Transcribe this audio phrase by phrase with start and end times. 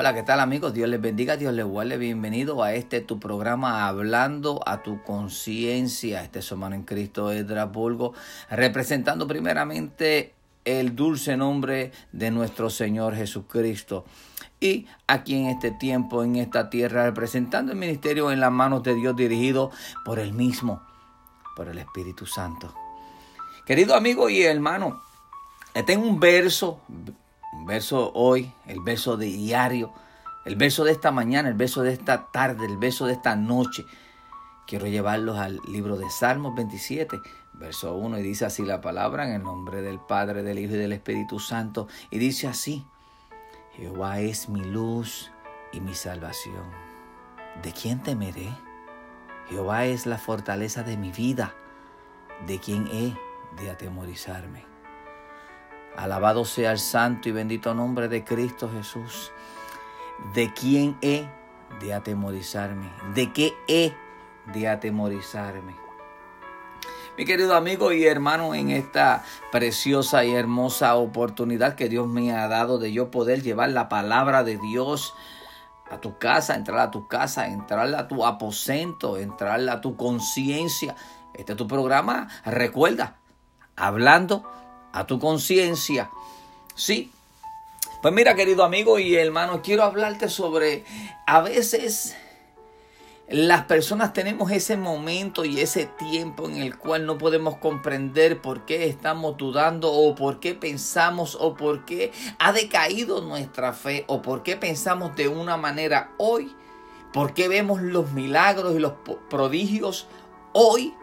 [0.00, 0.72] Hola, ¿qué tal amigos?
[0.74, 1.96] Dios les bendiga, Dios les guarde.
[1.96, 6.22] Bienvenido a este tu programa Hablando a tu conciencia.
[6.22, 8.14] Este es en Cristo, Edras Bulgo,
[8.48, 10.34] representando primeramente
[10.64, 14.04] el dulce nombre de nuestro Señor Jesucristo.
[14.60, 18.94] Y aquí en este tiempo, en esta tierra, representando el ministerio en las manos de
[18.94, 19.72] Dios dirigido
[20.04, 20.80] por el mismo,
[21.56, 22.72] por el Espíritu Santo.
[23.66, 25.02] Querido amigo y hermano,
[25.84, 26.82] tengo un verso
[27.52, 29.92] un verso hoy, el verso de diario,
[30.44, 33.84] el verso de esta mañana, el verso de esta tarde, el verso de esta noche.
[34.66, 37.20] Quiero llevarlos al libro de Salmos 27,
[37.54, 40.78] verso 1, y dice así la palabra en el nombre del Padre, del Hijo y
[40.78, 41.88] del Espíritu Santo.
[42.10, 42.84] Y dice así,
[43.76, 45.30] Jehová es mi luz
[45.72, 46.64] y mi salvación.
[47.62, 48.50] ¿De quién temeré?
[49.48, 51.54] Jehová es la fortaleza de mi vida.
[52.46, 53.16] ¿De quién he
[53.60, 54.67] de atemorizarme?
[55.98, 59.32] Alabado sea el santo y bendito nombre de Cristo Jesús.
[60.32, 61.26] ¿De quién he
[61.80, 62.88] de atemorizarme?
[63.16, 63.92] ¿De qué he
[64.54, 65.74] de atemorizarme?
[67.16, 72.46] Mi querido amigo y hermano, en esta preciosa y hermosa oportunidad que Dios me ha
[72.46, 75.14] dado de yo poder llevar la palabra de Dios
[75.90, 80.94] a tu casa, entrar a tu casa, entrar a tu aposento, entrar a tu conciencia.
[81.34, 83.16] Este es tu programa, recuerda,
[83.74, 84.48] hablando
[84.92, 86.10] a tu conciencia.
[86.74, 87.12] Sí.
[88.02, 90.84] Pues mira, querido amigo y hermano, quiero hablarte sobre
[91.26, 92.16] a veces
[93.30, 98.64] las personas tenemos ese momento y ese tiempo en el cual no podemos comprender por
[98.64, 104.22] qué estamos dudando o por qué pensamos o por qué ha decaído nuestra fe o
[104.22, 106.54] por qué pensamos de una manera hoy,
[107.12, 108.94] por qué vemos los milagros y los
[109.28, 110.06] prodigios
[110.54, 110.94] hoy.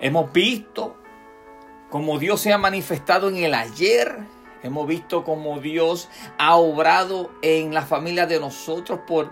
[0.00, 0.96] Hemos visto
[1.92, 4.16] como Dios se ha manifestado en el ayer.
[4.62, 9.30] Hemos visto como Dios ha obrado en la familia de nosotros por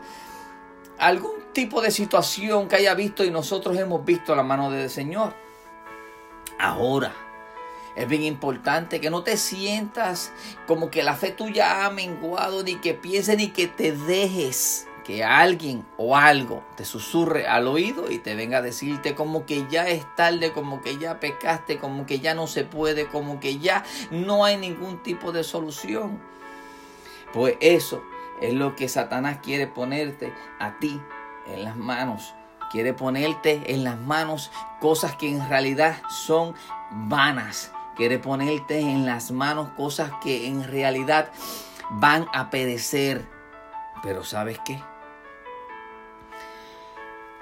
[0.98, 5.34] algún tipo de situación que haya visto y nosotros hemos visto la mano del Señor.
[6.58, 7.14] Ahora,
[7.96, 10.30] es bien importante que no te sientas
[10.66, 15.24] como que la fe tuya ha menguado, ni que pienses ni que te dejes que
[15.24, 19.88] alguien o algo te susurre al oído y te venga a decirte como que ya
[19.88, 23.84] es tarde, como que ya pecaste, como que ya no se puede, como que ya
[24.10, 26.20] no hay ningún tipo de solución.
[27.32, 28.02] Pues eso
[28.40, 31.00] es lo que Satanás quiere ponerte a ti
[31.46, 32.34] en las manos.
[32.70, 34.50] Quiere ponerte en las manos
[34.80, 36.54] cosas que en realidad son
[36.90, 37.72] vanas.
[37.96, 41.30] Quiere ponerte en las manos cosas que en realidad
[41.90, 43.39] van a perecer.
[44.02, 44.82] Pero ¿sabes qué?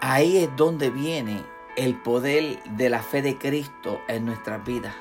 [0.01, 1.43] Ahí es donde viene
[1.77, 4.95] el poder de la fe de Cristo en nuestras vidas.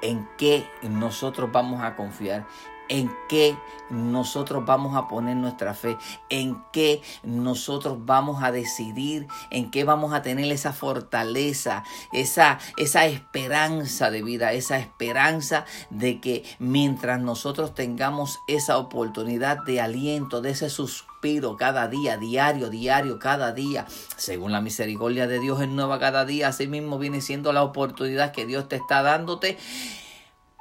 [0.00, 2.46] En qué nosotros vamos a confiar,
[2.92, 3.56] en qué
[3.88, 5.96] nosotros vamos a poner nuestra fe,
[6.28, 13.06] en qué nosotros vamos a decidir, en qué vamos a tener esa fortaleza, esa, esa
[13.06, 20.50] esperanza de vida, esa esperanza de que mientras nosotros tengamos esa oportunidad de aliento, de
[20.50, 23.86] ese suspiro cada día, diario, diario, cada día,
[24.16, 28.32] según la misericordia de Dios en nueva cada día, así mismo viene siendo la oportunidad
[28.32, 29.56] que Dios te está dándote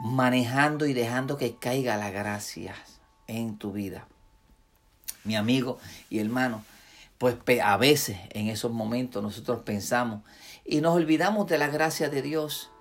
[0.01, 2.73] manejando y dejando que caiga la gracia
[3.27, 4.07] en tu vida.
[5.23, 5.77] Mi amigo
[6.09, 6.63] y hermano,
[7.19, 10.23] pues a veces en esos momentos nosotros pensamos
[10.65, 12.71] y nos olvidamos de la gracia de Dios.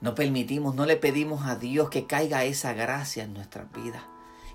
[0.00, 4.02] No permitimos, no le pedimos a Dios que caiga esa gracia en nuestras vidas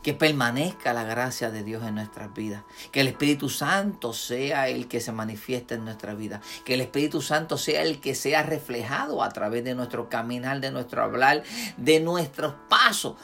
[0.04, 4.90] que permanezca la gracia de Dios en nuestras vidas, que el Espíritu Santo sea el
[4.90, 9.24] que se manifieste en nuestra vida, que el Espíritu Santo sea el que sea reflejado
[9.24, 11.44] a través de nuestro caminar, de nuestro hablar,
[11.78, 13.16] de nuestros pasos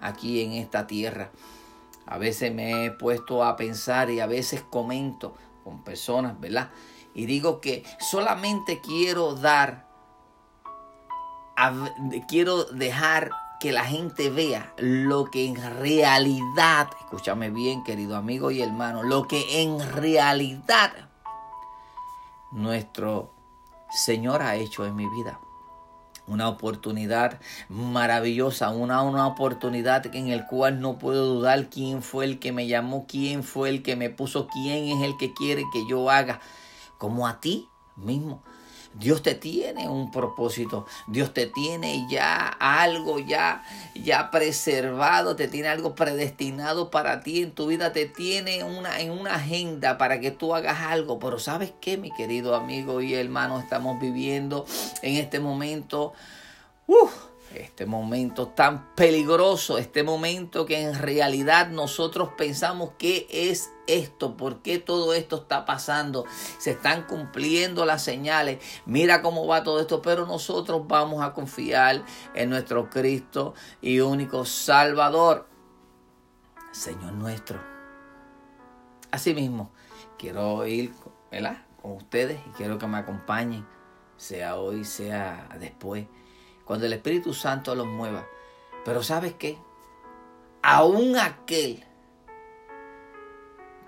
[0.00, 1.32] aquí en esta tierra.
[2.06, 5.34] A veces me he puesto a pensar y a veces comento
[5.64, 6.70] con personas, ¿verdad?
[7.14, 9.88] Y digo que solamente quiero dar,
[12.28, 18.62] quiero dejar que la gente vea lo que en realidad, escúchame bien querido amigo y
[18.62, 20.92] hermano, lo que en realidad
[22.52, 23.32] nuestro
[23.90, 25.40] Señor ha hecho en mi vida.
[26.26, 27.40] Una oportunidad
[27.70, 32.66] maravillosa, una, una oportunidad en el cual no puedo dudar quién fue el que me
[32.66, 36.40] llamó, quién fue el que me puso, quién es el que quiere que yo haga,
[36.98, 38.42] como a ti mismo.
[38.94, 43.62] Dios te tiene un propósito, Dios te tiene ya algo ya
[43.94, 49.10] ya preservado, te tiene algo predestinado para ti en tu vida, te tiene una en
[49.12, 53.60] una agenda para que tú hagas algo, pero ¿sabes qué, mi querido amigo y hermano?
[53.60, 54.66] Estamos viviendo
[55.02, 56.12] en este momento
[57.54, 64.60] este momento tan peligroso, este momento que en realidad nosotros pensamos qué es esto, por
[64.60, 66.24] qué todo esto está pasando,
[66.58, 72.04] se están cumpliendo las señales, mira cómo va todo esto, pero nosotros vamos a confiar
[72.34, 75.48] en nuestro Cristo y único Salvador,
[76.72, 77.60] Señor nuestro.
[79.10, 79.70] Asimismo,
[80.18, 80.92] quiero ir
[81.80, 83.66] con ustedes y quiero que me acompañen,
[84.18, 86.06] sea hoy, sea después
[86.68, 88.28] cuando el Espíritu Santo los mueva.
[88.84, 89.58] Pero ¿sabes qué?
[90.62, 91.82] Aún aquel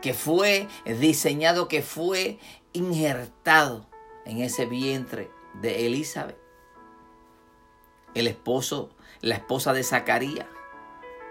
[0.01, 0.67] que fue
[0.99, 2.39] diseñado, que fue
[2.73, 3.87] injertado
[4.25, 5.31] en ese vientre
[5.61, 6.39] de Elizabeth,
[8.15, 8.89] el esposo,
[9.21, 10.47] la esposa de Zacarías,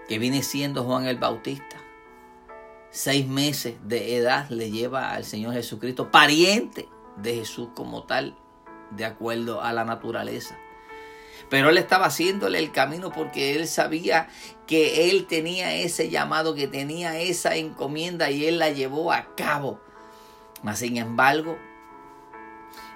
[0.07, 1.78] que viene siendo Juan el Bautista.
[2.92, 6.88] Seis meses de edad le lleva al Señor Jesucristo, pariente
[7.18, 8.38] de Jesús como tal,
[8.92, 10.56] de acuerdo a la naturaleza.
[11.50, 14.28] Pero él estaba haciéndole el camino porque él sabía
[14.68, 19.80] que él tenía ese llamado, que tenía esa encomienda y él la llevó a cabo.
[20.62, 21.57] Mas sin embargo,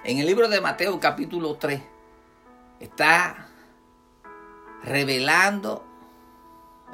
[0.03, 1.81] en el libro de Mateo capítulo 3
[2.79, 3.47] está
[4.83, 5.83] revelando,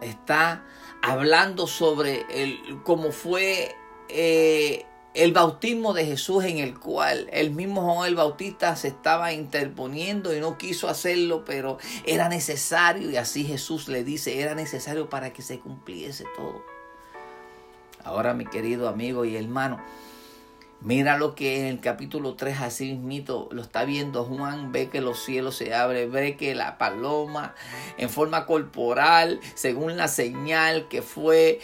[0.02, 0.64] está
[1.02, 3.76] hablando sobre el, cómo fue
[4.08, 4.86] eh,
[5.20, 10.34] el bautismo de Jesús en el cual el mismo Juan el Bautista se estaba interponiendo
[10.34, 15.34] y no quiso hacerlo, pero era necesario y así Jesús le dice, era necesario para
[15.34, 16.64] que se cumpliese todo.
[18.06, 19.82] Ahora mi querido amigo y hermano,
[20.80, 25.02] mira lo que en el capítulo 3 así mismo lo está viendo Juan, ve que
[25.02, 27.56] los cielos se abren, ve que la paloma
[27.98, 31.60] en forma corporal, según la señal que fue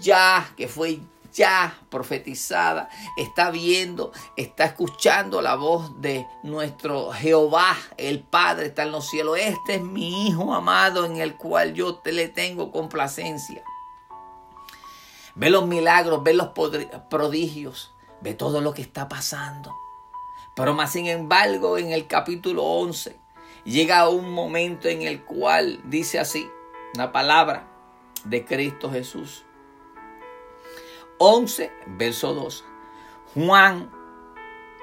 [0.00, 0.98] ya, que fue
[1.36, 8.92] ya profetizada, está viendo, está escuchando la voz de nuestro Jehová, el Padre está en
[8.92, 9.38] los cielos.
[9.38, 13.62] Este es mi Hijo amado en el cual yo te le tengo complacencia.
[15.34, 16.48] Ve los milagros, ve los
[17.10, 17.92] prodigios,
[18.22, 19.74] ve todo lo que está pasando.
[20.54, 23.14] Pero más sin embargo, en el capítulo 11,
[23.64, 26.48] llega un momento en el cual dice así,
[26.94, 27.68] una palabra
[28.24, 29.45] de Cristo Jesús.
[31.18, 32.64] 11, verso 2.
[33.34, 33.90] Juan,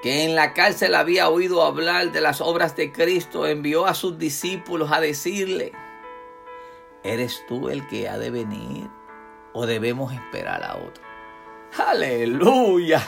[0.01, 4.17] que en la cárcel había oído hablar de las obras de Cristo, envió a sus
[4.17, 5.71] discípulos a decirle,
[7.03, 8.89] ¿eres tú el que ha de venir
[9.53, 11.03] o debemos esperar a otro?
[11.77, 13.01] Aleluya.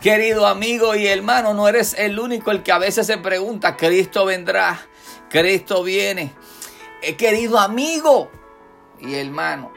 [0.00, 4.24] Querido amigo y hermano, no eres el único el que a veces se pregunta, Cristo
[4.24, 4.80] vendrá,
[5.28, 6.34] Cristo viene.
[7.02, 8.30] Eh, querido amigo
[8.98, 9.72] y hermano,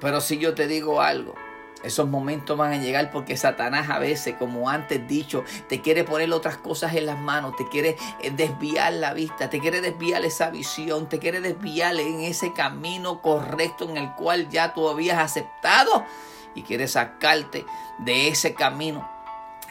[0.00, 1.34] pero si yo te digo algo,
[1.82, 6.32] esos momentos van a llegar porque Satanás a veces, como antes dicho, te quiere poner
[6.32, 10.50] otras cosas en las manos, te quiere eh, desviar la vista, te quiere desviar esa
[10.50, 16.04] visión, te quiere desviar en ese camino correcto en el cual ya tú habías aceptado
[16.54, 17.64] y quiere sacarte
[17.98, 19.10] de ese camino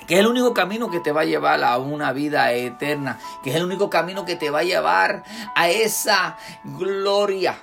[0.08, 3.52] que es el único camino que te va a llevar a una vida eterna, que
[3.52, 5.24] es el único camino que te va a llevar
[5.56, 7.56] a esa gloria,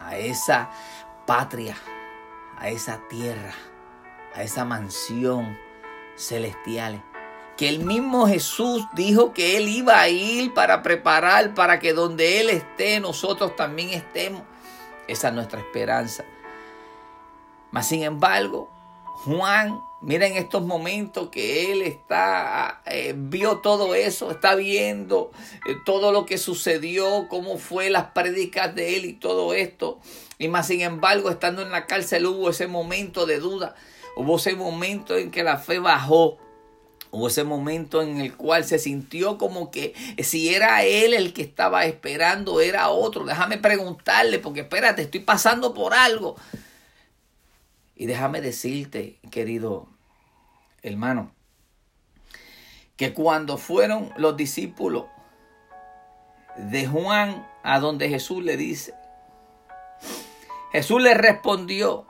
[0.00, 0.70] a esa
[1.26, 1.76] patria
[2.62, 3.52] a esa tierra,
[4.34, 5.58] a esa mansión
[6.14, 7.02] celestial.
[7.56, 12.40] Que el mismo Jesús dijo que Él iba a ir para preparar para que donde
[12.40, 14.42] Él esté, nosotros también estemos.
[15.08, 16.24] Esa es nuestra esperanza.
[17.72, 18.68] Mas sin embargo,
[19.24, 25.30] Juan, miren estos momentos que él está, eh, vio todo eso, está viendo
[25.66, 30.00] eh, todo lo que sucedió, cómo fue las prédicas de él y todo esto.
[30.38, 33.76] Y más sin embargo, estando en la cárcel hubo ese momento de duda,
[34.16, 36.38] hubo ese momento en que la fe bajó.
[37.14, 39.92] Hubo ese momento en el cual se sintió como que
[40.22, 43.26] si era él el que estaba esperando, era otro.
[43.26, 46.36] Déjame preguntarle, porque espérate, estoy pasando por algo.
[47.94, 49.91] Y déjame decirte, querido
[50.82, 51.32] hermano,
[52.96, 55.06] que cuando fueron los discípulos
[56.56, 58.94] de Juan a donde Jesús le dice,
[60.72, 62.06] Jesús le respondió,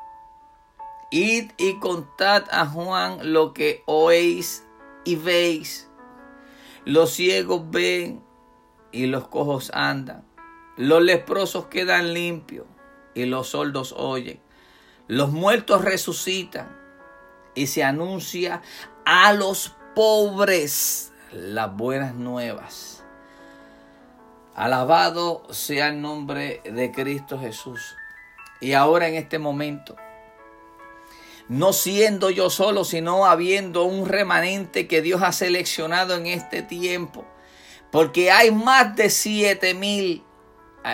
[1.11, 4.65] id y contad a Juan lo que oéis
[5.05, 5.89] y veis.
[6.85, 8.23] Los ciegos ven
[8.91, 10.25] y los cojos andan.
[10.77, 12.67] Los leprosos quedan limpios
[13.15, 14.41] y los sordos oyen.
[15.07, 16.82] Los muertos resucitan
[17.55, 18.63] y se anuncia
[19.05, 23.03] a los pobres las buenas nuevas.
[24.55, 27.97] Alabado sea el nombre de Cristo Jesús.
[28.61, 29.97] Y ahora en este momento,
[31.49, 37.25] no siendo yo solo, sino habiendo un remanente que Dios ha seleccionado en este tiempo,
[37.91, 40.25] porque hay más de siete mil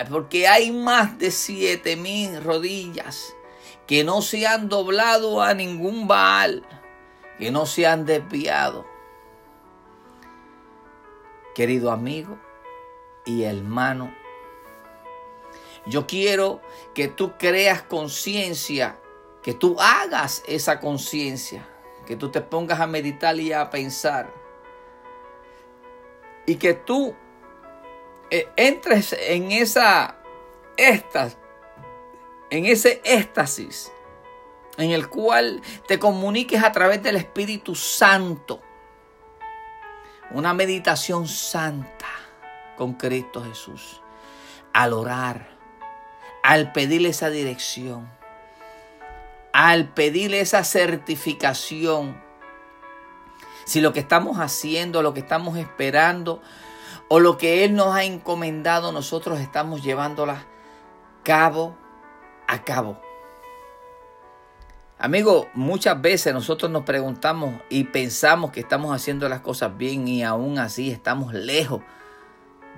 [0.09, 3.33] Porque hay más de siete mil rodillas
[3.89, 6.63] que no se han doblado a ningún Baal,
[7.39, 8.85] que no se han desviado.
[11.55, 12.37] Querido amigo
[13.25, 14.13] y hermano,
[15.87, 16.61] yo quiero
[16.93, 18.99] que tú creas conciencia,
[19.41, 21.67] que tú hagas esa conciencia,
[22.05, 24.31] que tú te pongas a meditar y a pensar.
[26.45, 27.15] Y que tú
[28.29, 30.15] eh, entres en esa
[30.77, 31.38] estas
[32.49, 33.91] en ese éxtasis
[34.79, 38.61] en el cual te comuniques a través del Espíritu Santo.
[40.31, 42.07] Una meditación santa
[42.77, 44.01] con Cristo Jesús.
[44.71, 45.49] Al orar,
[46.43, 48.09] al pedirle esa dirección,
[49.51, 52.21] al pedirle esa certificación.
[53.65, 56.41] Si lo que estamos haciendo, lo que estamos esperando
[57.09, 60.45] o lo que Él nos ha encomendado, nosotros estamos llevándola
[61.23, 61.75] cabo
[62.49, 62.99] a cabo.
[64.97, 70.23] Amigo, muchas veces nosotros nos preguntamos y pensamos que estamos haciendo las cosas bien y
[70.23, 71.81] aún así estamos lejos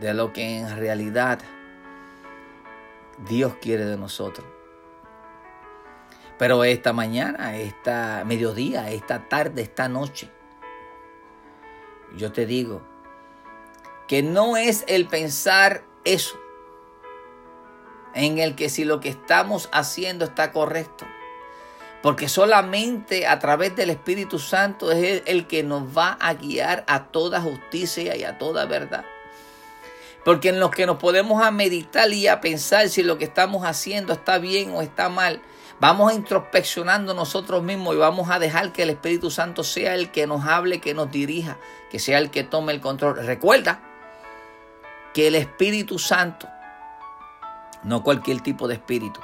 [0.01, 1.39] de lo que en realidad
[3.29, 4.45] Dios quiere de nosotros.
[6.37, 10.29] Pero esta mañana, esta mediodía, esta tarde, esta noche,
[12.17, 12.81] yo te digo
[14.07, 16.37] que no es el pensar eso
[18.13, 21.05] en el que si lo que estamos haciendo está correcto.
[22.01, 27.05] Porque solamente a través del Espíritu Santo es el, que nos va a guiar a
[27.05, 29.05] toda justicia y a toda verdad.
[30.25, 33.65] Porque en los que nos podemos a meditar y a pensar si lo que estamos
[33.65, 35.41] haciendo está bien o está mal,
[35.79, 40.25] vamos introspeccionando nosotros mismos y vamos a dejar que el Espíritu Santo sea el que
[40.25, 41.57] nos hable, que nos dirija,
[41.91, 43.17] que sea el que tome el control.
[43.25, 43.79] Recuerda
[45.13, 46.47] que el Espíritu Santo
[47.83, 49.19] no cualquier tipo de espíritu.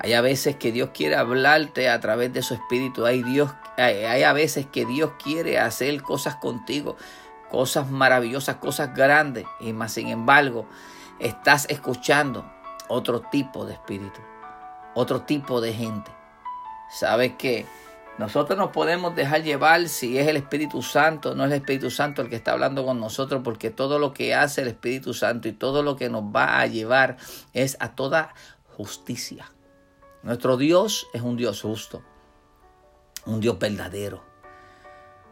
[0.00, 3.06] Hay a veces que Dios quiere hablarte a través de su espíritu.
[3.06, 6.96] Hay, Dios, hay, a veces que Dios quiere hacer cosas contigo,
[7.50, 9.46] cosas maravillosas, cosas grandes.
[9.60, 10.66] Y más sin embargo,
[11.18, 12.44] estás escuchando
[12.88, 14.20] otro tipo de espíritu,
[14.94, 16.10] otro tipo de gente.
[16.90, 17.66] ¿Sabes qué?
[18.16, 22.22] Nosotros nos podemos dejar llevar si es el Espíritu Santo, no es el Espíritu Santo
[22.22, 25.52] el que está hablando con nosotros, porque todo lo que hace el Espíritu Santo y
[25.52, 27.16] todo lo que nos va a llevar
[27.54, 28.32] es a toda
[28.76, 29.50] justicia.
[30.22, 32.02] Nuestro Dios es un Dios justo,
[33.26, 34.22] un Dios verdadero,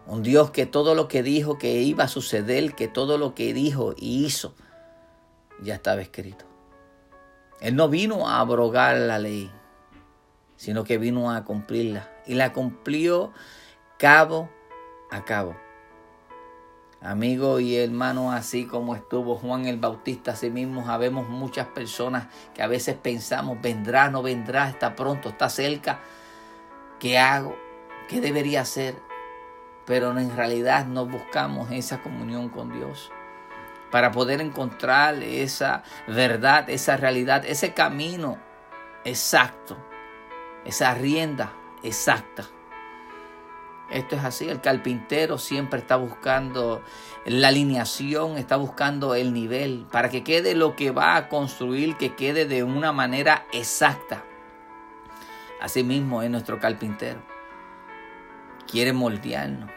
[0.08, 3.54] un Dios que todo lo que dijo que iba a suceder, que todo lo que
[3.54, 4.56] dijo y hizo,
[5.62, 6.46] ya estaba escrito.
[7.60, 9.52] Él no vino a abrogar la ley,
[10.56, 13.32] sino que vino a cumplirla y la cumplió
[13.98, 14.48] cabo
[15.10, 15.56] a cabo.
[17.00, 22.62] Amigo y hermano, así como estuvo Juan el Bautista, así mismo sabemos muchas personas que
[22.62, 25.98] a veces pensamos, vendrá, no vendrá, está pronto, está cerca.
[27.00, 27.56] ¿Qué hago?
[28.08, 28.94] ¿Qué debería hacer?
[29.84, 33.10] Pero en realidad no buscamos esa comunión con Dios
[33.90, 38.38] para poder encontrar esa verdad, esa realidad, ese camino
[39.04, 39.76] exacto,
[40.64, 41.52] esa rienda
[41.82, 42.44] exacta.
[43.90, 46.82] Esto es así, el carpintero siempre está buscando
[47.26, 52.14] la alineación, está buscando el nivel para que quede lo que va a construir, que
[52.14, 54.24] quede de una manera exacta.
[55.60, 57.22] Asimismo es nuestro carpintero.
[58.66, 59.70] Quiere moldearnos,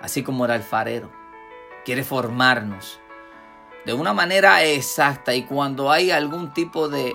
[0.00, 1.10] así como el alfarero.
[1.84, 3.00] Quiere formarnos
[3.84, 7.14] de una manera exacta y cuando hay algún tipo de,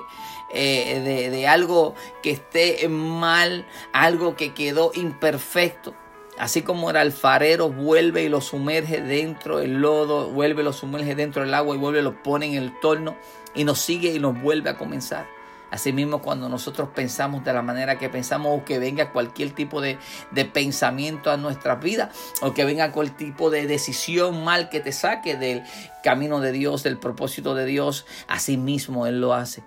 [0.51, 5.93] eh, de, algo que esté mal, algo que quedó imperfecto.
[6.37, 11.13] Así como el alfarero vuelve y lo sumerge dentro del lodo, vuelve y lo sumerge
[11.13, 13.17] dentro del agua y vuelve y lo pone en el torno
[13.53, 15.27] y nos sigue y nos vuelve a comenzar.
[15.71, 19.99] Asimismo, cuando nosotros pensamos de la manera que pensamos o que venga cualquier tipo de,
[20.31, 22.09] de pensamiento a nuestra vida
[22.41, 25.63] o que venga cualquier tipo de decisión mal que te saque del
[26.03, 29.63] camino de Dios, del propósito de Dios, asimismo Él lo hace.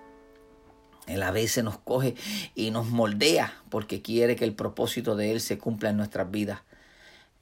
[1.06, 2.14] Él a veces nos coge
[2.54, 6.60] y nos moldea porque quiere que el propósito de Él se cumpla en nuestras vidas.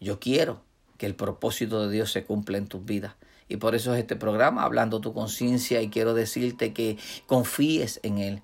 [0.01, 0.63] Yo quiero
[0.97, 3.15] que el propósito de Dios se cumpla en tus vidas.
[3.49, 8.19] Y por eso es este programa, hablando tu conciencia, y quiero decirte que confíes en
[8.19, 8.43] Él,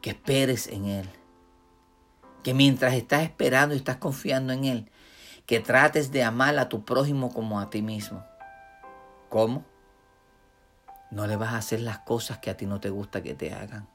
[0.00, 1.08] que esperes en Él,
[2.42, 4.90] que mientras estás esperando y estás confiando en Él,
[5.46, 8.24] que trates de amar a tu prójimo como a ti mismo.
[9.28, 9.64] ¿Cómo?
[11.10, 13.54] No le vas a hacer las cosas que a ti no te gusta que te
[13.54, 13.88] hagan.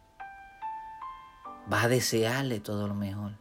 [1.67, 3.33] Vas a desearle todo lo mejor.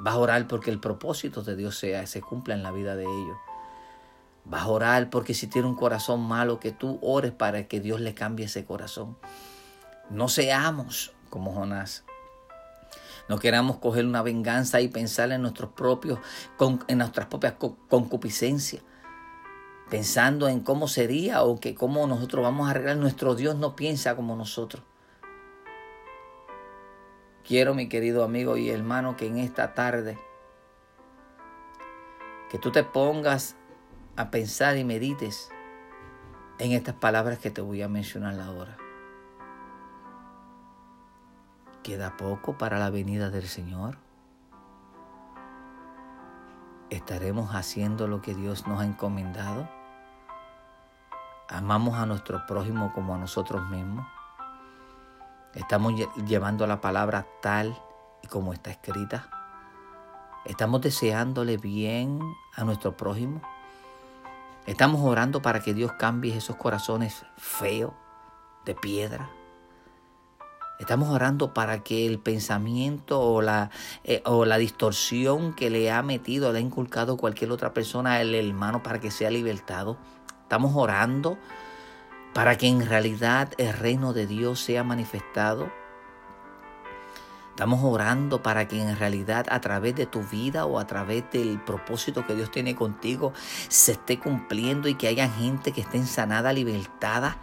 [0.00, 3.04] Vas a orar porque el propósito de Dios sea, se cumpla en la vida de
[3.04, 3.36] ellos.
[4.44, 8.00] Vas a orar porque si tiene un corazón malo, que tú ores para que Dios
[8.00, 9.16] le cambie ese corazón.
[10.10, 12.04] No seamos como Jonás.
[13.28, 16.18] No queramos coger una venganza y pensar en nuestros propios,
[16.88, 17.54] en nuestras propias
[17.88, 18.82] concupiscencias.
[19.90, 22.96] Pensando en cómo sería o que cómo nosotros vamos a arreglar.
[22.96, 24.82] Nuestro Dios no piensa como nosotros.
[27.42, 30.18] Quiero, mi querido amigo y hermano, que en esta tarde,
[32.50, 33.56] que tú te pongas
[34.16, 35.50] a pensar y medites
[36.58, 38.76] en estas palabras que te voy a mencionar ahora.
[41.82, 43.96] Queda poco para la venida del Señor.
[46.90, 49.77] ¿Estaremos haciendo lo que Dios nos ha encomendado?
[51.50, 54.06] ¿Amamos a nuestro prójimo como a nosotros mismos?
[55.54, 55.94] ¿Estamos
[56.26, 57.74] llevando la palabra tal
[58.22, 59.30] y como está escrita?
[60.44, 62.20] ¿Estamos deseándole bien
[62.54, 63.40] a nuestro prójimo?
[64.66, 67.94] Estamos orando para que Dios cambie esos corazones feos,
[68.66, 69.30] de piedra.
[70.78, 73.70] Estamos orando para que el pensamiento o la,
[74.04, 78.34] eh, o la distorsión que le ha metido, le ha inculcado cualquier otra persona al
[78.34, 79.96] hermano para que sea libertado.
[80.48, 81.36] Estamos orando
[82.32, 85.70] para que en realidad el reino de Dios sea manifestado.
[87.50, 91.60] Estamos orando para que en realidad a través de tu vida o a través del
[91.60, 93.34] propósito que Dios tiene contigo
[93.68, 97.36] se esté cumpliendo y que haya gente que esté sanada, libertada.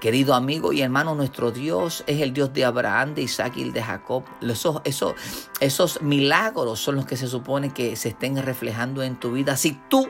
[0.00, 3.80] Querido amigo y hermano, nuestro Dios es el Dios de Abraham, de Isaac y de
[3.80, 4.24] Jacob.
[4.40, 5.14] Esos, esos,
[5.60, 9.80] esos milagros son los que se supone que se estén reflejando en tu vida si
[9.88, 10.08] tú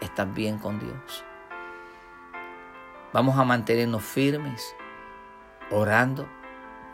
[0.00, 1.24] estás bien con Dios.
[3.12, 4.74] Vamos a mantenernos firmes,
[5.70, 6.28] orando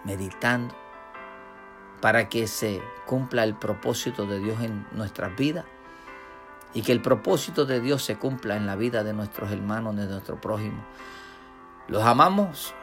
[0.04, 0.74] meditando,
[2.00, 5.64] para que se cumpla el propósito de Dios en nuestras vidas
[6.74, 10.06] y que el propósito de Dios se cumpla en la vida de nuestros hermanos, de
[10.06, 10.84] nuestro prójimo.
[11.88, 12.74] Los amamos,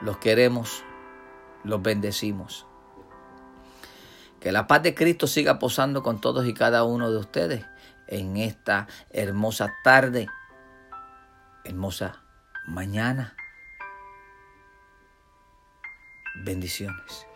[0.00, 0.82] los queremos,
[1.64, 2.66] los bendecimos.
[4.38, 7.66] Que la paz de Cristo siga posando con todos y cada uno de ustedes
[8.10, 10.28] en esta hermosa tarde,
[11.64, 12.22] hermosa
[12.66, 13.34] mañana
[16.34, 17.29] Bendiciones.